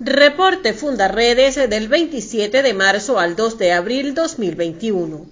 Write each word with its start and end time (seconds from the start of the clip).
Reporte 0.00 0.72
Fundaredes 0.74 1.54
del 1.54 1.86
27 1.86 2.64
de 2.64 2.74
marzo 2.74 3.20
al 3.20 3.36
2 3.36 3.58
de 3.58 3.70
abril 3.70 4.12
2021. 4.12 5.24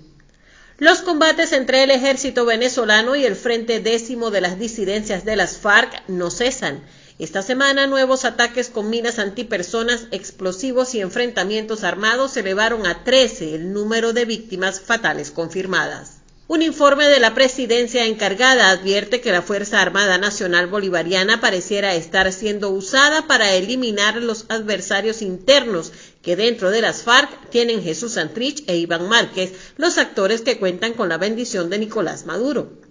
Los 0.79 1.01
combates 1.01 1.53
entre 1.53 1.83
el 1.83 1.91
ejército 1.91 2.45
venezolano 2.45 3.17
y 3.17 3.25
el 3.25 3.35
Frente 3.35 3.81
Décimo 3.81 4.31
de 4.31 4.41
las 4.41 4.61
disidencias 4.61 5.25
de 5.25 5.35
las 5.35 5.59
FARC 5.59 6.05
no 6.07 6.31
cesan. 6.31 6.85
Esta 7.19 7.43
semana 7.43 7.89
nuevos 7.89 8.25
ataques 8.25 8.69
con 8.69 8.89
minas 8.89 9.19
antipersonas, 9.19 10.07
explosivos 10.13 10.95
y 10.95 11.01
enfrentamientos 11.01 11.83
armados 11.83 12.37
elevaron 12.37 12.87
a 12.87 13.03
13 13.03 13.57
el 13.57 13.73
número 13.73 14.13
de 14.13 14.27
víctimas 14.27 14.81
fatales 14.81 15.33
confirmadas. 15.33 16.22
Un 16.53 16.61
informe 16.61 17.07
de 17.07 17.19
la 17.19 17.33
presidencia 17.33 18.05
encargada 18.05 18.69
advierte 18.69 19.23
que 19.23 19.33
la 19.33 19.41
Fuerza 19.41 19.81
Armada 19.81 20.19
Nacional 20.19 20.67
Bolivariana 20.67 21.41
pareciera 21.41 21.95
estar 21.95 22.31
siendo 22.31 22.69
usada 22.69 23.27
para 23.27 23.55
eliminar 23.55 24.17
los 24.17 24.45
adversarios 24.51 25.23
internos 25.23 25.93
que 26.21 26.37
dentro 26.37 26.71
de 26.71 26.83
las 26.83 27.05
FARC 27.05 27.49
tienen 27.49 27.83
Jesús 27.83 28.13
Santrich 28.13 28.65
e 28.67 28.77
Iván 28.77 29.09
Márquez, 29.09 29.55
los 29.79 29.97
actores 29.97 30.43
que 30.43 30.59
cuentan 30.59 30.93
con 30.93 31.09
la 31.09 31.17
bendición 31.17 31.71
de 31.71 31.79
Nicolás 31.79 32.27
Maduro. 32.27 32.82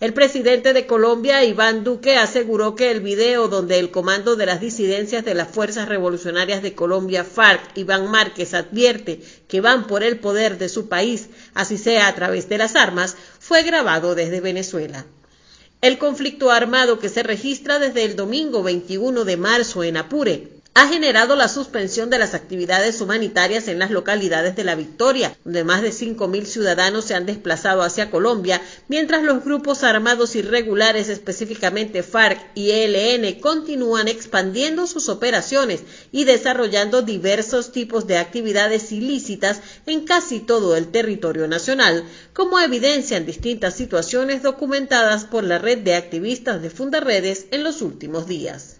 El 0.00 0.14
presidente 0.14 0.72
de 0.72 0.86
Colombia, 0.86 1.44
Iván 1.44 1.84
Duque, 1.84 2.16
aseguró 2.16 2.74
que 2.74 2.90
el 2.90 3.00
video 3.00 3.48
donde 3.48 3.78
el 3.78 3.90
comando 3.90 4.34
de 4.34 4.46
las 4.46 4.58
disidencias 4.58 5.26
de 5.26 5.34
las 5.34 5.48
Fuerzas 5.48 5.90
Revolucionarias 5.90 6.62
de 6.62 6.74
Colombia, 6.74 7.22
FARC, 7.22 7.76
Iván 7.76 8.10
Márquez, 8.10 8.54
advierte 8.54 9.20
que 9.46 9.60
van 9.60 9.86
por 9.86 10.02
el 10.02 10.18
poder 10.18 10.56
de 10.56 10.70
su 10.70 10.88
país, 10.88 11.28
así 11.52 11.76
sea 11.76 12.08
a 12.08 12.14
través 12.14 12.48
de 12.48 12.56
las 12.56 12.76
armas, 12.76 13.14
fue 13.38 13.62
grabado 13.62 14.14
desde 14.14 14.40
Venezuela. 14.40 15.04
El 15.82 15.98
conflicto 15.98 16.50
armado 16.50 16.98
que 16.98 17.10
se 17.10 17.22
registra 17.22 17.78
desde 17.78 18.04
el 18.04 18.16
domingo 18.16 18.62
21 18.62 19.26
de 19.26 19.36
marzo 19.36 19.84
en 19.84 19.98
Apure 19.98 20.59
ha 20.72 20.86
generado 20.86 21.34
la 21.34 21.48
suspensión 21.48 22.10
de 22.10 22.18
las 22.18 22.32
actividades 22.32 23.00
humanitarias 23.00 23.66
en 23.66 23.80
las 23.80 23.90
localidades 23.90 24.54
de 24.54 24.62
La 24.62 24.76
Victoria, 24.76 25.36
donde 25.44 25.64
más 25.64 25.82
de 25.82 25.90
5.000 25.90 26.44
ciudadanos 26.44 27.04
se 27.04 27.14
han 27.14 27.26
desplazado 27.26 27.82
hacia 27.82 28.10
Colombia, 28.10 28.62
mientras 28.88 29.24
los 29.24 29.44
grupos 29.44 29.82
armados 29.82 30.36
irregulares, 30.36 31.08
específicamente 31.08 32.04
FARC 32.04 32.40
y 32.54 32.70
ELN, 32.70 33.40
continúan 33.40 34.06
expandiendo 34.06 34.86
sus 34.86 35.08
operaciones 35.08 35.82
y 36.12 36.24
desarrollando 36.24 37.02
diversos 37.02 37.72
tipos 37.72 38.06
de 38.06 38.18
actividades 38.18 38.92
ilícitas 38.92 39.60
en 39.86 40.04
casi 40.04 40.38
todo 40.38 40.76
el 40.76 40.92
territorio 40.92 41.48
nacional, 41.48 42.04
como 42.32 42.60
evidencian 42.60 43.26
distintas 43.26 43.74
situaciones 43.74 44.42
documentadas 44.42 45.24
por 45.24 45.42
la 45.42 45.58
red 45.58 45.78
de 45.78 45.96
activistas 45.96 46.62
de 46.62 46.70
Fundaredes 46.70 47.46
en 47.50 47.64
los 47.64 47.82
últimos 47.82 48.28
días. 48.28 48.79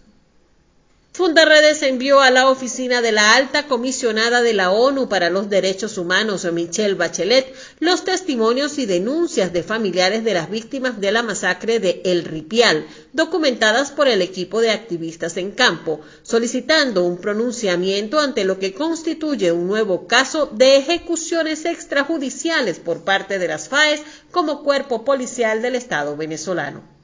Fundaredes 1.13 1.83
envió 1.83 2.21
a 2.21 2.31
la 2.31 2.49
oficina 2.49 3.01
de 3.01 3.11
la 3.11 3.35
alta 3.35 3.67
comisionada 3.67 4.41
de 4.41 4.53
la 4.53 4.71
ONU 4.71 5.09
para 5.09 5.29
los 5.29 5.49
Derechos 5.49 5.97
Humanos, 5.97 6.47
Michelle 6.53 6.93
Bachelet, 6.93 7.53
los 7.79 8.05
testimonios 8.05 8.77
y 8.77 8.85
denuncias 8.85 9.51
de 9.51 9.61
familiares 9.61 10.23
de 10.23 10.33
las 10.33 10.49
víctimas 10.49 11.01
de 11.01 11.11
la 11.11 11.21
masacre 11.21 11.79
de 11.79 12.01
El 12.05 12.23
Ripial, 12.23 12.87
documentadas 13.11 13.91
por 13.91 14.07
el 14.07 14.21
equipo 14.21 14.61
de 14.61 14.71
activistas 14.71 15.35
en 15.35 15.51
campo, 15.51 15.99
solicitando 16.23 17.03
un 17.03 17.17
pronunciamiento 17.17 18.21
ante 18.21 18.45
lo 18.45 18.57
que 18.57 18.73
constituye 18.73 19.51
un 19.51 19.67
nuevo 19.67 20.07
caso 20.07 20.45
de 20.45 20.77
ejecuciones 20.77 21.65
extrajudiciales 21.65 22.79
por 22.79 23.03
parte 23.03 23.37
de 23.37 23.49
las 23.49 23.67
FAES 23.67 24.01
como 24.31 24.63
cuerpo 24.63 25.03
policial 25.03 25.61
del 25.61 25.75
Estado 25.75 26.15
venezolano. 26.15 27.00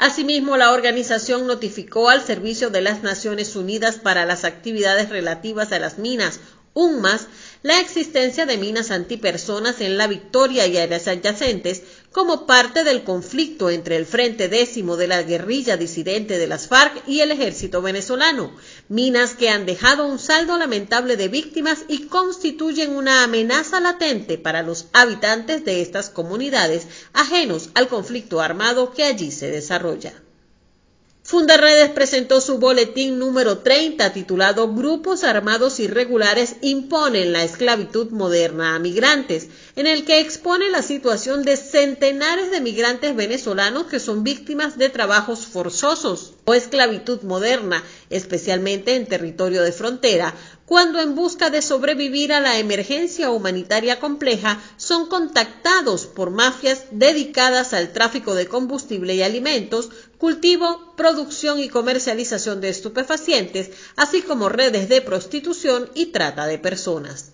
Asimismo, 0.00 0.56
la 0.56 0.72
organización 0.72 1.46
notificó 1.46 2.08
al 2.08 2.22
Servicio 2.22 2.70
de 2.70 2.80
las 2.80 3.02
Naciones 3.02 3.54
Unidas 3.54 3.98
para 3.98 4.24
las 4.24 4.44
actividades 4.44 5.10
relativas 5.10 5.72
a 5.72 5.78
las 5.78 5.98
minas, 5.98 6.40
UNMAS, 6.80 7.26
la 7.62 7.78
existencia 7.78 8.46
de 8.46 8.56
minas 8.56 8.90
antipersonas 8.90 9.82
en 9.82 9.98
la 9.98 10.06
Victoria 10.06 10.66
y 10.66 10.78
áreas 10.78 11.08
adyacentes 11.08 11.82
como 12.10 12.46
parte 12.46 12.84
del 12.84 13.04
conflicto 13.04 13.68
entre 13.68 13.96
el 13.96 14.06
Frente 14.06 14.48
Décimo 14.48 14.96
de 14.96 15.06
la 15.06 15.22
guerrilla 15.22 15.76
disidente 15.76 16.38
de 16.38 16.46
las 16.46 16.68
FARC 16.68 17.06
y 17.06 17.20
el 17.20 17.32
ejército 17.32 17.82
venezolano, 17.82 18.56
minas 18.88 19.34
que 19.34 19.50
han 19.50 19.66
dejado 19.66 20.06
un 20.06 20.18
saldo 20.18 20.56
lamentable 20.56 21.18
de 21.18 21.28
víctimas 21.28 21.84
y 21.86 22.06
constituyen 22.06 22.92
una 22.92 23.24
amenaza 23.24 23.78
latente 23.78 24.38
para 24.38 24.62
los 24.62 24.86
habitantes 24.94 25.62
de 25.66 25.82
estas 25.82 26.08
comunidades 26.08 26.86
ajenos 27.12 27.68
al 27.74 27.88
conflicto 27.88 28.40
armado 28.40 28.92
que 28.92 29.04
allí 29.04 29.30
se 29.30 29.50
desarrolla. 29.50 30.14
Fundaredes 31.30 31.90
presentó 31.90 32.40
su 32.40 32.58
boletín 32.58 33.20
número 33.20 33.58
30 33.58 34.12
titulado 34.12 34.74
Grupos 34.74 35.22
armados 35.22 35.78
irregulares 35.78 36.56
imponen 36.60 37.32
la 37.32 37.44
esclavitud 37.44 38.10
moderna 38.10 38.74
a 38.74 38.80
migrantes, 38.80 39.46
en 39.76 39.86
el 39.86 40.04
que 40.04 40.18
expone 40.18 40.70
la 40.70 40.82
situación 40.82 41.44
de 41.44 41.56
centenares 41.56 42.50
de 42.50 42.60
migrantes 42.60 43.14
venezolanos 43.14 43.86
que 43.86 44.00
son 44.00 44.24
víctimas 44.24 44.76
de 44.76 44.88
trabajos 44.88 45.46
forzosos 45.46 46.32
o 46.50 46.54
esclavitud 46.54 47.22
moderna, 47.22 47.84
especialmente 48.10 48.96
en 48.96 49.06
territorio 49.06 49.62
de 49.62 49.70
frontera, 49.70 50.34
cuando 50.66 51.00
en 51.00 51.14
busca 51.14 51.48
de 51.48 51.62
sobrevivir 51.62 52.32
a 52.32 52.40
la 52.40 52.58
emergencia 52.58 53.30
humanitaria 53.30 54.00
compleja 54.00 54.60
son 54.76 55.06
contactados 55.06 56.06
por 56.06 56.30
mafias 56.30 56.86
dedicadas 56.90 57.72
al 57.72 57.92
tráfico 57.92 58.34
de 58.34 58.48
combustible 58.48 59.14
y 59.14 59.22
alimentos, 59.22 59.90
cultivo, 60.18 60.94
producción 60.96 61.60
y 61.60 61.68
comercialización 61.68 62.60
de 62.60 62.70
estupefacientes, 62.70 63.70
así 63.94 64.22
como 64.22 64.48
redes 64.48 64.88
de 64.88 65.02
prostitución 65.02 65.88
y 65.94 66.06
trata 66.06 66.46
de 66.46 66.58
personas. 66.58 67.32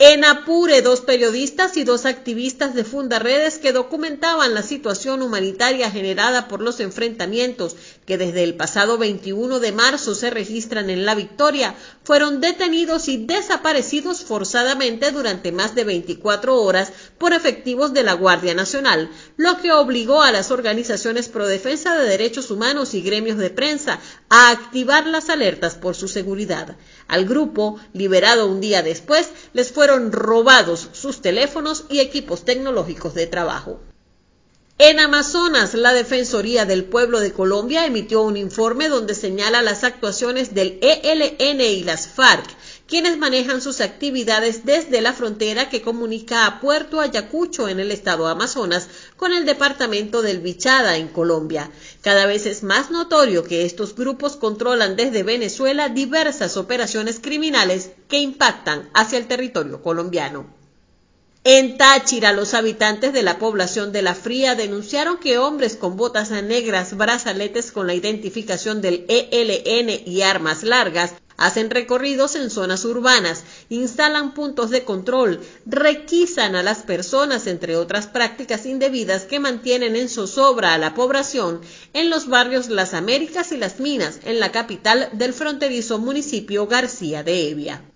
En 0.00 0.24
Apure, 0.24 0.80
dos 0.80 1.00
periodistas 1.00 1.76
y 1.76 1.82
dos 1.82 2.06
activistas 2.06 2.72
de 2.72 2.84
Fundaredes 2.84 3.58
que 3.58 3.72
documentaban 3.72 4.54
la 4.54 4.62
situación 4.62 5.22
humanitaria 5.22 5.90
generada 5.90 6.46
por 6.46 6.62
los 6.62 6.78
enfrentamientos 6.78 7.74
que 8.08 8.16
desde 8.16 8.42
el 8.42 8.54
pasado 8.54 8.96
21 8.96 9.60
de 9.60 9.70
marzo 9.70 10.14
se 10.14 10.30
registran 10.30 10.88
en 10.88 11.04
La 11.04 11.14
Victoria, 11.14 11.74
fueron 12.04 12.40
detenidos 12.40 13.06
y 13.06 13.18
desaparecidos 13.26 14.24
forzadamente 14.24 15.12
durante 15.12 15.52
más 15.52 15.74
de 15.74 15.84
24 15.84 16.56
horas 16.56 16.90
por 17.18 17.34
efectivos 17.34 17.92
de 17.92 18.04
la 18.04 18.14
Guardia 18.14 18.54
Nacional, 18.54 19.10
lo 19.36 19.60
que 19.60 19.72
obligó 19.72 20.22
a 20.22 20.32
las 20.32 20.50
organizaciones 20.50 21.28
pro 21.28 21.46
defensa 21.46 21.98
de 21.98 22.08
derechos 22.08 22.50
humanos 22.50 22.94
y 22.94 23.02
gremios 23.02 23.36
de 23.36 23.50
prensa 23.50 24.00
a 24.30 24.52
activar 24.52 25.06
las 25.06 25.28
alertas 25.28 25.74
por 25.74 25.94
su 25.94 26.08
seguridad. 26.08 26.78
Al 27.08 27.26
grupo, 27.26 27.78
liberado 27.92 28.46
un 28.46 28.62
día 28.62 28.82
después, 28.82 29.28
les 29.52 29.70
fueron 29.70 30.12
robados 30.12 30.88
sus 30.92 31.20
teléfonos 31.20 31.84
y 31.90 32.00
equipos 32.00 32.46
tecnológicos 32.46 33.12
de 33.12 33.26
trabajo. 33.26 33.80
En 34.80 35.00
Amazonas, 35.00 35.74
la 35.74 35.92
Defensoría 35.92 36.64
del 36.64 36.84
Pueblo 36.84 37.18
de 37.18 37.32
Colombia 37.32 37.84
emitió 37.84 38.22
un 38.22 38.36
informe 38.36 38.88
donde 38.88 39.16
señala 39.16 39.60
las 39.60 39.82
actuaciones 39.82 40.54
del 40.54 40.78
ELN 40.80 41.60
y 41.60 41.82
las 41.82 42.06
FARC 42.06 42.48
quienes 42.86 43.18
manejan 43.18 43.60
sus 43.60 43.80
actividades 43.80 44.64
desde 44.64 45.00
la 45.00 45.12
frontera 45.12 45.68
que 45.68 45.82
comunica 45.82 46.46
a 46.46 46.60
Puerto 46.60 47.00
Ayacucho 47.00 47.68
en 47.68 47.80
el 47.80 47.90
estado 47.90 48.28
Amazonas 48.28 48.88
con 49.16 49.32
el 49.32 49.44
departamento 49.44 50.22
del 50.22 50.38
Bichada 50.38 50.96
en 50.96 51.08
Colombia. 51.08 51.70
Cada 52.00 52.26
vez 52.26 52.46
es 52.46 52.62
más 52.62 52.92
notorio 52.92 53.42
que 53.42 53.64
estos 53.64 53.96
grupos 53.96 54.36
controlan 54.36 54.94
desde 54.94 55.24
Venezuela 55.24 55.88
diversas 55.88 56.56
operaciones 56.56 57.18
criminales 57.18 57.90
que 58.08 58.20
impactan 58.20 58.88
hacia 58.94 59.18
el 59.18 59.26
territorio 59.26 59.82
colombiano. 59.82 60.57
En 61.44 61.78
Táchira, 61.78 62.32
los 62.32 62.52
habitantes 62.52 63.12
de 63.12 63.22
la 63.22 63.38
población 63.38 63.92
de 63.92 64.02
La 64.02 64.14
Fría 64.14 64.54
denunciaron 64.54 65.18
que 65.18 65.38
hombres 65.38 65.76
con 65.76 65.96
botas 65.96 66.30
negras, 66.30 66.96
brazaletes 66.96 67.72
con 67.72 67.86
la 67.86 67.94
identificación 67.94 68.82
del 68.82 69.06
ELN 69.08 70.02
y 70.04 70.22
armas 70.22 70.62
largas 70.62 71.14
hacen 71.38 71.70
recorridos 71.70 72.34
en 72.34 72.50
zonas 72.50 72.84
urbanas, 72.84 73.44
instalan 73.70 74.34
puntos 74.34 74.70
de 74.70 74.84
control, 74.84 75.40
requisan 75.64 76.56
a 76.56 76.62
las 76.62 76.82
personas, 76.82 77.46
entre 77.46 77.76
otras 77.76 78.08
prácticas 78.08 78.66
indebidas 78.66 79.22
que 79.22 79.38
mantienen 79.38 79.94
en 79.96 80.08
zozobra 80.08 80.74
a 80.74 80.78
la 80.78 80.94
población 80.94 81.60
en 81.94 82.10
los 82.10 82.26
barrios 82.26 82.68
Las 82.68 82.92
Américas 82.92 83.52
y 83.52 83.56
Las 83.56 83.78
Minas, 83.78 84.18
en 84.24 84.40
la 84.40 84.52
capital 84.52 85.08
del 85.12 85.32
fronterizo 85.32 85.98
municipio 85.98 86.66
García 86.66 87.22
de 87.22 87.48
Evia. 87.48 87.87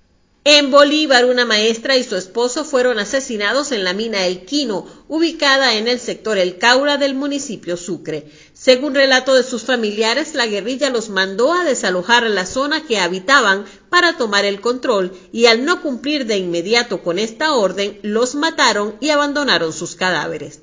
En 0.45 0.73
Bolívar, 0.73 1.25
una 1.27 1.45
maestra 1.45 1.97
y 1.97 2.03
su 2.03 2.17
esposo 2.17 2.65
fueron 2.65 2.99
asesinados 2.99 3.71
en 3.71 3.85
la 3.85 3.93
mina 3.93 4.27
El 4.27 4.45
Quino, 4.45 4.89
ubicada 5.07 5.77
en 5.77 5.87
el 5.87 6.01
sector 6.01 6.37
El 6.37 6.59
Caura 6.59 6.97
del 6.97 7.15
municipio 7.15 7.77
Sucre. 7.77 8.27
Según 8.53 8.97
relato 8.97 9.35
de 9.35 9.45
sus 9.45 9.63
familiares, 9.63 10.35
la 10.35 10.49
guerrilla 10.49 10.91
los 10.91 11.11
mandó 11.11 11.53
a 11.53 11.63
desalojar 11.63 12.25
la 12.25 12.45
zona 12.45 12.85
que 12.85 12.99
habitaban 12.99 13.67
para 13.89 14.17
tomar 14.17 14.45
el 14.45 14.61
control 14.61 15.13
y 15.31 15.47
al 15.47 15.65
no 15.65 15.81
cumplir 15.81 16.27
de 16.27 16.39
inmediato 16.39 17.05
con 17.05 17.21
esta 17.21 17.55
orden, 17.55 18.01
los 18.03 18.35
mataron 18.35 18.97
y 18.99 19.11
abandonaron 19.11 19.73
sus 19.73 19.95
cadáveres. 19.95 20.61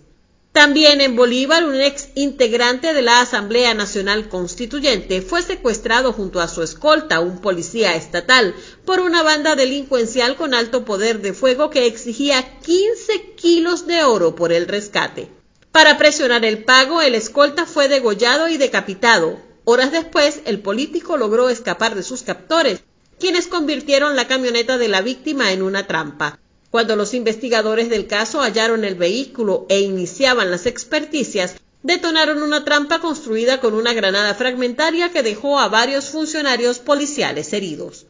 También 0.51 0.99
en 0.99 1.15
Bolívar, 1.15 1.63
un 1.63 1.79
ex 1.79 2.09
integrante 2.15 2.93
de 2.93 3.03
la 3.03 3.21
Asamblea 3.21 3.75
Nacional 3.75 4.29
Constituyente 4.29 5.21
fue 5.21 5.43
secuestrado 5.43 6.11
junto 6.11 6.41
a 6.41 6.47
su 6.47 6.63
escolta, 6.63 7.19
un 7.19 7.39
policía 7.39 7.95
estatal, 7.95 8.55
por 8.83 8.99
una 8.99 9.21
banda 9.21 9.55
delincuencial 9.55 10.35
con 10.35 10.55
alto 10.55 10.85
poder 10.85 11.21
de 11.21 11.33
fuego 11.33 11.69
que 11.69 11.85
exigía 11.85 12.59
15 12.61 13.33
kilos 13.35 13.85
de 13.85 14.03
oro 14.03 14.35
por 14.35 14.51
el 14.51 14.67
rescate. 14.67 15.29
Para 15.71 15.99
presionar 15.99 16.43
el 16.43 16.63
pago, 16.63 17.01
el 17.01 17.13
escolta 17.13 17.67
fue 17.67 17.87
degollado 17.87 18.47
y 18.47 18.57
decapitado. 18.57 19.39
Horas 19.65 19.91
después, 19.91 20.41
el 20.45 20.61
político 20.61 21.15
logró 21.15 21.49
escapar 21.49 21.93
de 21.93 22.01
sus 22.01 22.23
captores, 22.23 22.81
quienes 23.19 23.45
convirtieron 23.45 24.15
la 24.15 24.27
camioneta 24.27 24.79
de 24.79 24.87
la 24.87 25.01
víctima 25.01 25.51
en 25.51 25.61
una 25.61 25.85
trampa. 25.85 26.39
Cuando 26.71 26.95
los 26.95 27.13
investigadores 27.13 27.89
del 27.89 28.05
caso 28.05 28.41
hallaron 28.41 28.85
el 28.85 28.95
vehículo 28.95 29.65
e 29.69 29.79
iniciaban 29.79 30.51
las 30.51 30.67
experticias, 30.67 31.55
detonaron 31.81 32.43
una 32.43 32.63
trampa 32.63 32.99
construida 32.99 33.59
con 33.59 33.73
una 33.73 33.93
granada 33.93 34.35
fragmentaria 34.35 35.11
que 35.11 35.23
dejó 35.23 35.59
a 35.59 35.67
varios 35.67 36.09
funcionarios 36.09 36.79
policiales 36.79 37.51
heridos. 37.53 38.05